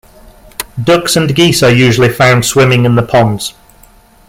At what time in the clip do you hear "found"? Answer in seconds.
2.09-2.43